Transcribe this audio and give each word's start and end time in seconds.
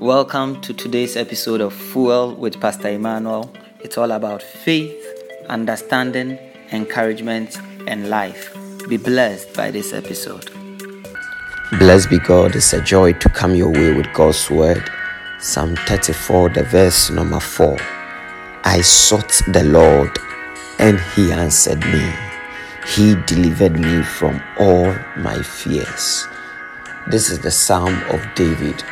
Welcome 0.00 0.60
to 0.60 0.74
today's 0.74 1.16
episode 1.16 1.62
of 1.62 1.72
Fuel 1.72 2.34
with 2.34 2.60
Pastor 2.60 2.90
Emmanuel. 2.90 3.50
It's 3.80 3.96
all 3.96 4.10
about 4.10 4.42
faith, 4.42 4.94
understanding, 5.48 6.38
encouragement, 6.70 7.56
and 7.86 8.10
life. 8.10 8.54
Be 8.90 8.98
blessed 8.98 9.54
by 9.54 9.70
this 9.70 9.94
episode. 9.94 10.50
Blessed 11.78 12.10
be 12.10 12.18
God. 12.18 12.54
It's 12.54 12.74
a 12.74 12.82
joy 12.82 13.14
to 13.14 13.30
come 13.30 13.54
your 13.54 13.70
way 13.70 13.94
with 13.94 14.12
God's 14.12 14.50
word. 14.50 14.86
Psalm 15.40 15.74
34, 15.86 16.50
the 16.50 16.64
verse 16.64 17.08
number 17.08 17.40
4. 17.40 17.78
I 18.64 18.82
sought 18.82 19.40
the 19.48 19.64
Lord, 19.64 20.18
and 20.78 21.00
he 21.14 21.32
answered 21.32 21.80
me. 21.86 22.12
He 22.86 23.14
delivered 23.24 23.80
me 23.80 24.02
from 24.02 24.42
all 24.58 24.94
my 25.16 25.40
fears. 25.42 26.28
This 27.06 27.30
is 27.30 27.40
the 27.40 27.50
Psalm 27.50 27.94
of 28.10 28.22
David 28.34 28.84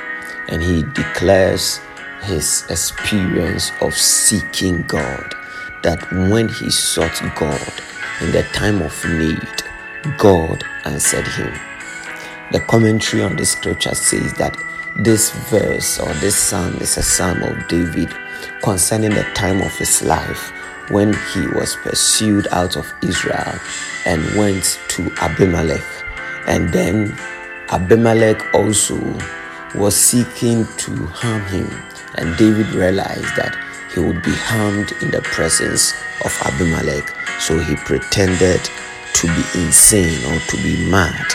and 0.49 0.63
he 0.63 0.83
declares 0.83 1.81
his 2.23 2.67
experience 2.71 3.73
of 3.81 3.95
seeking 3.95 4.82
God. 4.82 5.35
That 5.82 6.11
when 6.31 6.49
he 6.49 6.71
sought 6.71 7.21
God 7.37 7.61
in 8.23 8.32
the 8.32 8.43
time 8.54 8.81
of 8.81 9.04
need, 9.04 9.63
God 10.17 10.65
answered 10.85 11.27
him. 11.27 11.53
The 12.53 12.61
commentary 12.61 13.23
on 13.23 13.37
the 13.37 13.45
scripture 13.45 13.95
says 13.95 14.32
that 14.35 14.57
this 14.96 15.31
verse 15.51 15.99
or 15.99 16.13
this 16.15 16.37
psalm 16.37 16.76
is 16.76 16.96
a 16.96 17.03
psalm 17.03 17.43
of 17.43 17.68
David 17.68 18.15
concerning 18.63 19.11
the 19.11 19.25
time 19.35 19.61
of 19.61 19.76
his 19.76 20.03
life 20.03 20.53
when 20.90 21.13
he 21.32 21.46
was 21.49 21.76
pursued 21.76 22.46
out 22.51 22.76
of 22.76 22.93
Israel 23.03 23.59
and 24.07 24.23
went 24.37 24.81
to 24.89 25.11
Abimelech. 25.21 25.85
And 26.46 26.68
then 26.73 27.17
Abimelech 27.71 28.54
also 28.54 28.96
was 29.75 29.96
seeking 29.96 30.67
to 30.77 31.07
harm 31.07 31.43
him, 31.46 31.69
and 32.17 32.37
David 32.37 32.69
realized 32.75 33.34
that 33.37 33.56
he 33.93 34.01
would 34.01 34.23
be 34.23 34.35
harmed 34.35 34.93
in 35.03 35.11
the 35.11 35.23
presence 35.23 35.93
of 36.25 36.37
Abimelech, 36.45 37.15
so 37.41 37.59
he 37.59 37.77
pretended 37.77 38.61
to 39.15 39.27
be 39.27 39.65
insane 39.65 40.25
or 40.33 40.39
to 40.41 40.57
be 40.63 40.89
mad, 40.91 41.27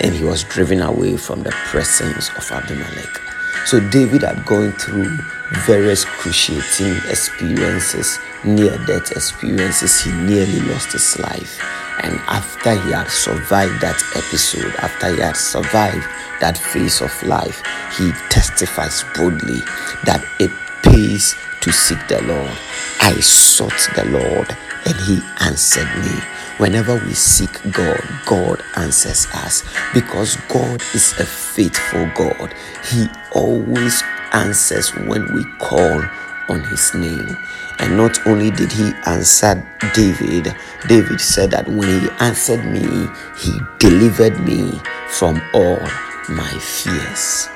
and 0.00 0.14
he 0.14 0.24
was 0.24 0.44
driven 0.44 0.80
away 0.80 1.16
from 1.16 1.42
the 1.42 1.50
presence 1.50 2.30
of 2.36 2.50
Abimelech. 2.50 3.20
So 3.66 3.80
David 3.90 4.22
had 4.22 4.44
gone 4.44 4.72
through 4.72 5.16
various 5.64 6.04
cruciating 6.04 6.96
experiences, 7.08 8.18
near 8.44 8.76
death 8.86 9.10
experiences. 9.12 10.00
He 10.02 10.12
nearly 10.12 10.60
lost 10.60 10.92
his 10.92 11.18
life. 11.18 11.60
And 12.02 12.18
after 12.26 12.72
he 12.72 12.92
had 12.92 13.08
survived 13.08 13.80
that 13.80 14.02
episode, 14.16 14.74
after 14.76 15.14
he 15.14 15.20
had 15.20 15.36
survived 15.36 16.06
that 16.40 16.58
phase 16.58 17.00
of 17.00 17.22
life, 17.22 17.62
he 17.96 18.12
testifies 18.28 19.04
boldly 19.16 19.60
that 20.04 20.24
it 20.40 20.50
pays 20.82 21.34
to 21.60 21.72
seek 21.72 21.98
the 22.08 22.22
Lord. 22.22 22.52
I 23.00 23.18
sought 23.20 23.88
the 23.94 24.04
Lord 24.06 24.56
and 24.86 24.96
he 24.96 25.20
answered 25.40 25.88
me. 26.04 26.20
Whenever 26.58 26.94
we 27.06 27.14
seek 27.14 27.50
God, 27.72 28.00
God 28.26 28.62
answers 28.76 29.26
us 29.34 29.64
because 29.92 30.36
God 30.48 30.82
is 30.94 31.12
a 31.18 31.26
faithful 31.26 32.08
God. 32.14 32.54
He 32.90 33.08
always 33.32 34.02
answers 34.32 34.90
when 34.94 35.32
we 35.34 35.44
call 35.58 36.02
on 36.48 36.62
his 36.64 36.94
name. 36.94 37.36
And 37.78 37.96
not 37.96 38.26
only 38.26 38.50
did 38.50 38.72
he 38.72 38.92
answer 39.06 39.62
David, 39.94 40.54
David 40.88 41.20
said 41.20 41.50
that 41.52 41.66
when 41.68 42.00
he 42.00 42.08
answered 42.20 42.64
me, 42.64 43.08
he 43.38 43.52
delivered 43.78 44.38
me 44.44 44.80
from 45.08 45.40
all 45.52 45.80
my 46.28 46.50
fears. 46.60 47.48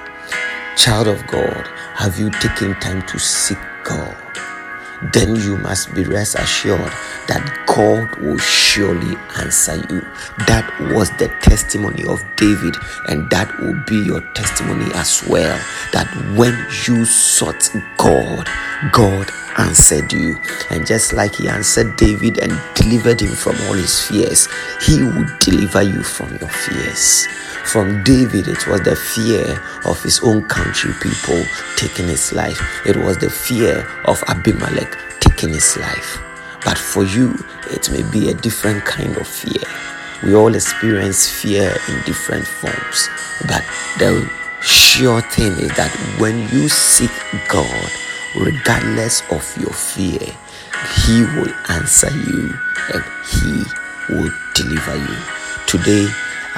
Child 0.77 1.09
of 1.09 1.27
God, 1.27 1.67
have 1.95 2.19
you 2.19 2.31
taken 2.31 2.75
time 2.81 3.03
to 3.07 3.19
seek 3.19 3.59
God? 3.85 4.28
Then 5.13 5.37
you 5.37 5.57
must 5.59 5.95
be 5.95 6.05
rest 6.05 6.35
assured 6.35 6.93
that 7.29 7.65
God 7.67 8.15
will 8.21 8.39
surely 8.39 9.17
answer 9.39 9.77
you. 9.77 10.01
That 10.47 10.69
was 10.93 11.11
the 11.19 11.29
testimony 11.41 12.05
of 12.05 12.25
David, 12.37 12.77
and 13.07 13.31
that 13.31 13.57
will 13.61 13.81
be 13.87 13.97
your 13.97 14.21
testimony 14.35 14.91
as 14.95 15.27
well. 15.29 15.59
That 15.93 16.09
when 16.37 16.55
you 16.87 17.05
sought 17.05 17.71
God, 17.97 18.49
God 18.93 19.31
answered 19.59 20.13
you. 20.13 20.39
And 20.71 20.87
just 20.87 21.13
like 21.13 21.37
he 21.37 21.49
answered 21.49 21.97
David 21.97 22.39
and 22.39 22.53
delivered 22.75 23.21
him 23.21 23.35
from 23.35 23.57
all 23.67 23.75
his 23.75 24.01
fears, 24.09 24.49
he 24.81 25.03
will 25.03 25.27
deliver 25.41 25.83
you 25.83 26.03
from 26.03 26.31
your 26.39 26.49
fears. 26.49 27.27
From 27.69 28.03
David, 28.03 28.49
it 28.49 28.67
was 28.67 28.81
the 28.81 28.97
fear 28.97 29.63
of 29.85 30.03
his 30.03 30.21
own 30.21 30.49
country 30.49 30.91
people 31.03 31.45
taking 31.77 32.09
his 32.09 32.33
life, 32.33 32.59
it 32.87 32.97
was 32.97 33.19
the 33.19 33.29
fear 33.29 33.87
of 34.07 34.25
Abimelech 34.27 34.97
taking 35.21 35.51
his 35.51 35.77
life. 35.77 36.19
But 36.65 36.79
for 36.79 37.05
you, 37.05 37.37
it 37.71 37.91
may 37.91 38.01
be 38.11 38.31
a 38.31 38.35
different 38.35 38.87
kind 38.87 39.15
of 39.19 39.29
fear. 39.29 39.69
We 40.23 40.35
all 40.35 40.55
experience 40.55 41.29
fear 41.29 41.77
in 41.91 42.03
different 42.07 42.47
forms, 42.47 43.11
but 43.47 43.63
the 43.99 44.27
sure 44.63 45.21
thing 45.21 45.53
is 45.61 45.77
that 45.77 45.93
when 46.19 46.49
you 46.49 46.71
seek 46.71 47.13
God, 47.51 47.91
regardless 48.35 49.21
of 49.31 49.45
your 49.61 49.75
fear, 49.75 50.35
He 51.05 51.21
will 51.37 51.53
answer 51.69 52.09
you 52.09 52.55
and 52.95 53.05
He 53.29 53.63
will 54.09 54.33
deliver 54.55 54.97
you. 54.97 55.17
Today, 55.67 56.09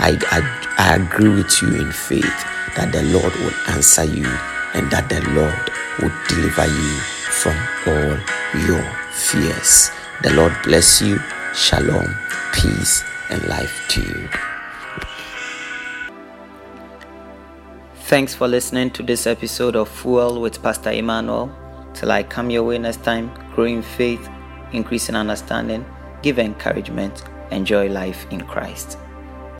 I, 0.03 0.19
I, 0.31 0.41
I 0.79 0.95
agree 0.97 1.29
with 1.29 1.61
you 1.61 1.69
in 1.75 1.93
faith 1.93 2.25
that 2.75 2.91
the 2.91 3.03
Lord 3.03 3.35
will 3.35 3.53
answer 3.69 4.03
you 4.03 4.25
and 4.73 4.91
that 4.91 5.11
the 5.11 5.21
Lord 5.33 5.71
will 6.01 6.11
deliver 6.27 6.65
you 6.65 6.97
from 7.29 7.55
all 7.87 8.17
your 8.65 8.83
fears. 9.13 9.91
The 10.23 10.33
Lord 10.33 10.57
bless 10.63 11.03
you. 11.03 11.19
Shalom, 11.55 12.07
peace, 12.55 13.05
and 13.29 13.47
life 13.47 13.87
to 13.91 14.01
you. 14.01 14.29
Thanks 18.05 18.35
for 18.35 18.49
listening 18.49 18.93
to 18.93 19.03
this 19.03 19.27
episode 19.27 19.77
of 19.77 19.91
Fuel 19.91 20.41
with 20.41 20.63
Pastor 20.63 20.93
Emmanuel. 20.93 21.55
Till 21.93 22.11
I 22.11 22.23
come 22.23 22.49
your 22.49 22.63
way 22.63 22.79
next 22.79 23.05
time, 23.05 23.31
grow 23.55 23.65
in 23.65 23.83
faith, 23.83 24.31
increase 24.73 25.11
in 25.11 25.15
understanding, 25.15 25.85
give 26.23 26.39
encouragement, 26.39 27.23
enjoy 27.51 27.91
life 27.91 28.27
in 28.31 28.41
Christ. 28.41 28.97